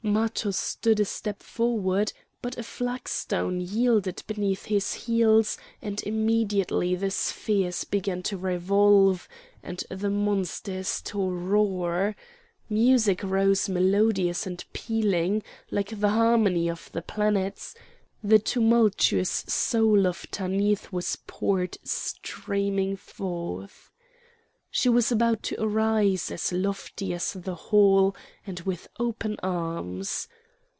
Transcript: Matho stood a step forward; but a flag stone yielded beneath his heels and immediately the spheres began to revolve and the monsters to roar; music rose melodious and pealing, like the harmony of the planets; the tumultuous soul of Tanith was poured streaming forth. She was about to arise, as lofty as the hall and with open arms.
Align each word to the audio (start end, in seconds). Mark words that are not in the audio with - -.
Matho 0.03 0.49
stood 0.49 0.99
a 0.99 1.05
step 1.05 1.43
forward; 1.43 2.11
but 2.41 2.57
a 2.57 2.63
flag 2.63 3.07
stone 3.07 3.61
yielded 3.61 4.23
beneath 4.25 4.65
his 4.65 4.95
heels 4.95 5.59
and 5.79 6.01
immediately 6.01 6.95
the 6.95 7.11
spheres 7.11 7.83
began 7.83 8.23
to 8.23 8.35
revolve 8.35 9.29
and 9.61 9.83
the 9.91 10.09
monsters 10.09 11.03
to 11.03 11.19
roar; 11.23 12.15
music 12.67 13.21
rose 13.21 13.69
melodious 13.69 14.47
and 14.47 14.65
pealing, 14.73 15.43
like 15.69 15.99
the 15.99 16.09
harmony 16.09 16.67
of 16.67 16.89
the 16.93 17.03
planets; 17.03 17.75
the 18.23 18.39
tumultuous 18.39 19.29
soul 19.29 20.07
of 20.07 20.25
Tanith 20.31 20.91
was 20.91 21.15
poured 21.27 21.77
streaming 21.83 22.95
forth. 22.97 23.89
She 24.73 24.87
was 24.87 25.11
about 25.11 25.43
to 25.43 25.61
arise, 25.61 26.31
as 26.31 26.53
lofty 26.53 27.13
as 27.13 27.33
the 27.33 27.55
hall 27.55 28.15
and 28.47 28.61
with 28.61 28.87
open 28.97 29.35
arms. 29.43 30.29